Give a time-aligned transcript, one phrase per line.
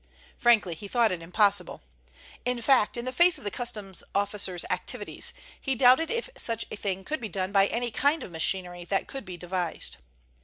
[0.35, 1.83] Frankly he thought it impossible.
[2.43, 5.31] In fact, in the face of the Customs officers' activities,
[5.61, 9.05] he doubted if such a thing could be done by any kind of machinery that
[9.07, 9.97] could be devised.